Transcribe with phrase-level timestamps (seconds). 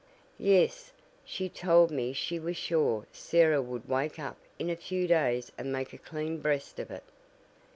[0.39, 0.91] "Yes,
[1.23, 5.71] she told me she was sure Sarah would wake up in a few days and
[5.71, 7.03] make a 'clean breast of it.'